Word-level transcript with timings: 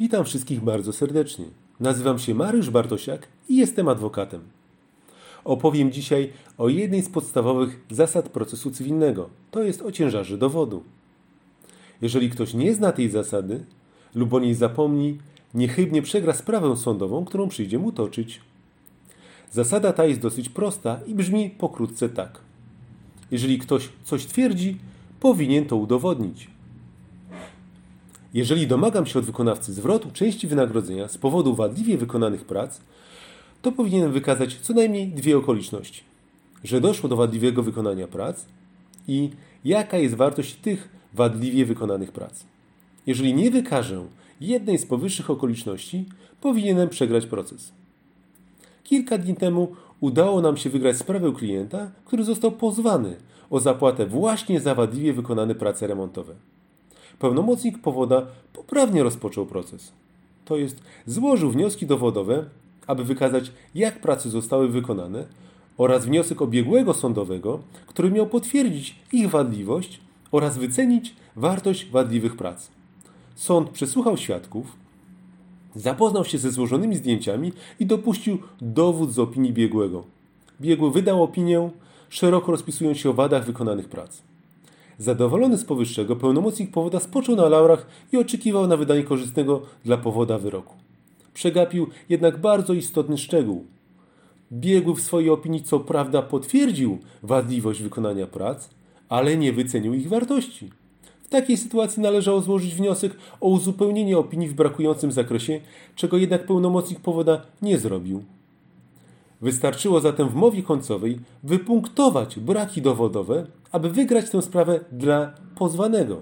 Witam 0.00 0.24
wszystkich 0.24 0.60
bardzo 0.60 0.92
serdecznie. 0.92 1.44
Nazywam 1.80 2.18
się 2.18 2.34
Mariusz 2.34 2.70
Bartosiak 2.70 3.28
i 3.48 3.56
jestem 3.56 3.88
adwokatem. 3.88 4.40
Opowiem 5.44 5.92
dzisiaj 5.92 6.32
o 6.58 6.68
jednej 6.68 7.02
z 7.02 7.08
podstawowych 7.08 7.80
zasad 7.90 8.28
procesu 8.28 8.70
cywilnego, 8.70 9.30
to 9.50 9.62
jest 9.62 9.82
o 9.82 9.92
ciężarze 9.92 10.38
dowodu. 10.38 10.82
Jeżeli 12.02 12.30
ktoś 12.30 12.54
nie 12.54 12.74
zna 12.74 12.92
tej 12.92 13.10
zasady 13.10 13.64
lub 14.14 14.34
o 14.34 14.40
niej 14.40 14.54
zapomni, 14.54 15.18
niechybnie 15.54 16.02
przegra 16.02 16.32
sprawę 16.32 16.76
sądową, 16.76 17.24
którą 17.24 17.48
przyjdzie 17.48 17.78
mu 17.78 17.92
toczyć. 17.92 18.40
Zasada 19.50 19.92
ta 19.92 20.04
jest 20.04 20.20
dosyć 20.20 20.48
prosta 20.48 21.00
i 21.06 21.14
brzmi 21.14 21.50
pokrótce 21.50 22.08
tak. 22.08 22.40
Jeżeli 23.30 23.58
ktoś 23.58 23.88
coś 24.04 24.26
twierdzi, 24.26 24.78
powinien 25.20 25.66
to 25.66 25.76
udowodnić. 25.76 26.59
Jeżeli 28.34 28.66
domagam 28.66 29.06
się 29.06 29.18
od 29.18 29.24
wykonawcy 29.24 29.72
zwrotu 29.72 30.10
części 30.10 30.46
wynagrodzenia 30.46 31.08
z 31.08 31.18
powodu 31.18 31.54
wadliwie 31.54 31.98
wykonanych 31.98 32.44
prac, 32.44 32.80
to 33.62 33.72
powinienem 33.72 34.12
wykazać 34.12 34.58
co 34.62 34.74
najmniej 34.74 35.08
dwie 35.08 35.38
okoliczności: 35.38 36.02
że 36.64 36.80
doszło 36.80 37.08
do 37.08 37.16
wadliwego 37.16 37.62
wykonania 37.62 38.08
prac 38.08 38.44
i 39.08 39.30
jaka 39.64 39.98
jest 39.98 40.14
wartość 40.14 40.54
tych 40.54 40.88
wadliwie 41.14 41.66
wykonanych 41.66 42.12
prac. 42.12 42.44
Jeżeli 43.06 43.34
nie 43.34 43.50
wykażę 43.50 44.06
jednej 44.40 44.78
z 44.78 44.86
powyższych 44.86 45.30
okoliczności, 45.30 46.04
powinienem 46.40 46.88
przegrać 46.88 47.26
proces. 47.26 47.72
Kilka 48.84 49.18
dni 49.18 49.34
temu 49.34 49.76
udało 50.00 50.40
nam 50.40 50.56
się 50.56 50.70
wygrać 50.70 50.96
sprawę 50.96 51.32
klienta, 51.32 51.90
który 52.04 52.24
został 52.24 52.52
pozwany 52.52 53.16
o 53.50 53.60
zapłatę 53.60 54.06
właśnie 54.06 54.60
za 54.60 54.74
wadliwie 54.74 55.12
wykonane 55.12 55.54
prace 55.54 55.86
remontowe. 55.86 56.34
Pełnomocnik 57.18 57.78
powoda 57.78 58.26
poprawnie 58.52 59.02
rozpoczął 59.02 59.46
proces. 59.46 59.92
To 60.44 60.56
jest, 60.56 60.82
złożył 61.06 61.50
wnioski 61.50 61.86
dowodowe, 61.86 62.44
aby 62.86 63.04
wykazać, 63.04 63.52
jak 63.74 64.00
prace 64.00 64.30
zostały 64.30 64.68
wykonane, 64.68 65.24
oraz 65.78 66.06
wniosek 66.06 66.42
obiegłego 66.42 66.94
sądowego, 66.94 67.60
który 67.86 68.10
miał 68.10 68.26
potwierdzić 68.26 68.96
ich 69.12 69.30
wadliwość 69.30 70.00
oraz 70.32 70.58
wycenić 70.58 71.14
wartość 71.36 71.90
wadliwych 71.90 72.36
prac. 72.36 72.68
Sąd 73.34 73.70
przesłuchał 73.70 74.16
świadków, 74.16 74.76
zapoznał 75.74 76.24
się 76.24 76.38
ze 76.38 76.50
złożonymi 76.50 76.96
zdjęciami 76.96 77.52
i 77.80 77.86
dopuścił 77.86 78.38
dowód 78.60 79.12
z 79.12 79.18
opinii 79.18 79.52
biegłego. 79.52 80.04
Biegły 80.60 80.90
wydał 80.90 81.22
opinię, 81.22 81.70
szeroko 82.08 82.52
rozpisując 82.52 82.98
się 82.98 83.10
o 83.10 83.12
wadach 83.12 83.44
wykonanych 83.44 83.88
prac. 83.88 84.22
Zadowolony 85.00 85.58
z 85.58 85.64
powyższego, 85.64 86.16
pełnomocnik 86.16 86.70
powoda 86.70 87.00
spoczął 87.00 87.36
na 87.36 87.48
laurach 87.48 87.86
i 88.12 88.16
oczekiwał 88.16 88.66
na 88.66 88.76
wydanie 88.76 89.02
korzystnego 89.02 89.62
dla 89.84 89.96
powoda 89.96 90.38
wyroku. 90.38 90.74
Przegapił 91.34 91.86
jednak 92.08 92.40
bardzo 92.40 92.72
istotny 92.72 93.18
szczegół. 93.18 93.64
Biegły 94.52 94.94
w 94.94 95.00
swojej 95.00 95.30
opinii 95.30 95.62
co 95.62 95.80
prawda 95.80 96.22
potwierdził 96.22 96.98
wadliwość 97.22 97.82
wykonania 97.82 98.26
prac, 98.26 98.70
ale 99.08 99.36
nie 99.36 99.52
wycenił 99.52 99.94
ich 99.94 100.08
wartości. 100.08 100.70
W 101.22 101.28
takiej 101.28 101.56
sytuacji 101.56 102.02
należało 102.02 102.40
złożyć 102.40 102.74
wniosek 102.74 103.16
o 103.40 103.48
uzupełnienie 103.48 104.18
opinii 104.18 104.48
w 104.48 104.54
brakującym 104.54 105.12
zakresie, 105.12 105.60
czego 105.96 106.16
jednak 106.16 106.46
pełnomocnik 106.46 107.00
powoda 107.00 107.42
nie 107.62 107.78
zrobił. 107.78 108.24
Wystarczyło 109.40 110.00
zatem 110.00 110.28
w 110.28 110.34
mowie 110.34 110.62
końcowej 110.62 111.18
wypunktować 111.42 112.38
braki 112.38 112.82
dowodowe, 112.82 113.46
aby 113.72 113.90
wygrać 113.90 114.30
tę 114.30 114.42
sprawę 114.42 114.80
dla 114.92 115.32
pozwanego. 115.54 116.20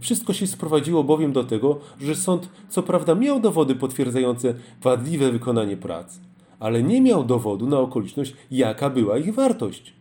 Wszystko 0.00 0.32
się 0.32 0.46
sprowadziło 0.46 1.04
bowiem 1.04 1.32
do 1.32 1.44
tego, 1.44 1.78
że 2.00 2.14
sąd 2.14 2.48
co 2.68 2.82
prawda 2.82 3.14
miał 3.14 3.40
dowody 3.40 3.74
potwierdzające 3.74 4.54
wadliwe 4.82 5.32
wykonanie 5.32 5.76
prac, 5.76 6.20
ale 6.60 6.82
nie 6.82 7.00
miał 7.00 7.24
dowodu 7.24 7.66
na 7.66 7.78
okoliczność, 7.78 8.34
jaka 8.50 8.90
była 8.90 9.18
ich 9.18 9.34
wartość. 9.34 9.92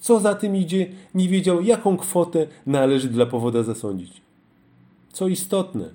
Co 0.00 0.20
za 0.20 0.34
tym 0.34 0.56
idzie, 0.56 0.86
nie 1.14 1.28
wiedział, 1.28 1.62
jaką 1.62 1.96
kwotę 1.96 2.46
należy 2.66 3.08
dla 3.08 3.26
powoda 3.26 3.62
zasądzić. 3.62 4.20
Co 5.12 5.28
istotne, 5.28 5.90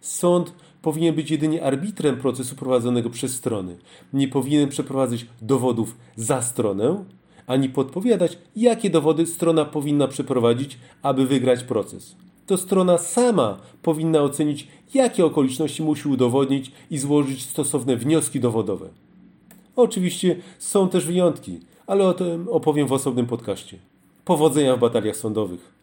sąd 0.00 0.52
powinien 0.82 1.14
być 1.14 1.30
jedynie 1.30 1.64
arbitrem 1.64 2.16
procesu 2.16 2.56
prowadzonego 2.56 3.10
przez 3.10 3.34
strony. 3.34 3.76
Nie 4.12 4.28
powinien 4.28 4.68
przeprowadzać 4.68 5.26
dowodów 5.42 5.96
za 6.16 6.42
stronę, 6.42 7.04
ani 7.46 7.68
podpowiadać, 7.68 8.38
jakie 8.56 8.90
dowody 8.90 9.26
strona 9.26 9.64
powinna 9.64 10.08
przeprowadzić, 10.08 10.78
aby 11.02 11.26
wygrać 11.26 11.64
proces. 11.64 12.16
To 12.46 12.56
strona 12.56 12.98
sama 12.98 13.58
powinna 13.82 14.22
ocenić, 14.22 14.68
jakie 14.94 15.24
okoliczności 15.24 15.82
musi 15.82 16.08
udowodnić 16.08 16.72
i 16.90 16.98
złożyć 16.98 17.42
stosowne 17.42 17.96
wnioski 17.96 18.40
dowodowe. 18.40 18.88
Oczywiście 19.76 20.36
są 20.58 20.88
też 20.88 21.06
wyjątki, 21.06 21.60
ale 21.86 22.04
o 22.04 22.14
tym 22.14 22.48
opowiem 22.48 22.86
w 22.86 22.92
osobnym 22.92 23.26
podcaście. 23.26 23.78
Powodzenia 24.24 24.76
w 24.76 24.80
bataliach 24.80 25.16
sądowych. 25.16 25.81